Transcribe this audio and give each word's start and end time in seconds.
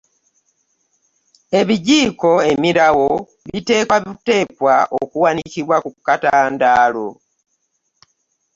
Ebijiiko, 1.59 2.31
emirawo 2.51 3.11
biteekwa 3.49 3.97
buteekwa 4.05 4.75
okuwanikibwa 5.01 5.75
ku 5.83 5.91
katandaalo. 6.05 7.07